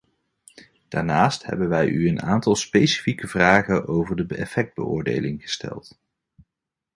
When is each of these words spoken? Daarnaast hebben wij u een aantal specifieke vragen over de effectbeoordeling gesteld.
Daarnaast 0.87 1.45
hebben 1.45 1.69
wij 1.69 1.87
u 1.87 2.07
een 2.09 2.21
aantal 2.21 2.55
specifieke 2.55 3.27
vragen 3.27 3.87
over 3.87 4.27
de 4.27 4.35
effectbeoordeling 4.35 5.41
gesteld. 5.41 5.99